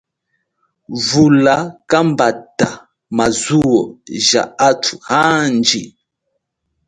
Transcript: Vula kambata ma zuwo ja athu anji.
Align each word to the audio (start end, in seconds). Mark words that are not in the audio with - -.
Vula 1.05 1.55
kambata 1.89 2.69
ma 3.15 3.25
zuwo 3.41 3.81
ja 4.27 4.43
athu 4.67 4.95
anji. 5.29 5.83